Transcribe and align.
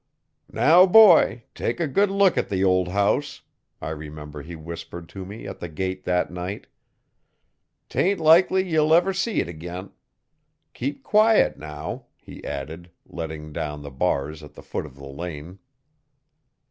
'Now, 0.51 0.87
boy, 0.87 1.43
take 1.53 1.79
a 1.79 1.85
good 1.87 2.09
look 2.09 2.35
at 2.35 2.49
the 2.49 2.63
old 2.63 2.87
house,' 2.87 3.41
I 3.79 3.91
remember 3.91 4.41
he 4.41 4.55
whispered 4.55 5.07
to 5.09 5.25
me 5.27 5.45
at 5.45 5.59
the 5.59 5.69
gate 5.69 6.05
that 6.05 6.31
night 6.31 6.65
''Tain't 7.87 8.17
likely 8.19 8.67
ye'll 8.67 8.95
ever 8.95 9.13
see 9.13 9.41
it 9.41 9.47
ag'in. 9.47 9.91
Keep 10.73 11.03
quiet 11.03 11.59
now,' 11.59 12.05
he 12.19 12.43
added, 12.43 12.89
letting 13.05 13.53
down 13.53 13.83
the 13.83 13.91
bars 13.93 14.41
at 14.41 14.55
the 14.55 14.63
foot 14.63 14.87
of 14.87 14.95
the 14.95 15.05
lane. 15.05 15.59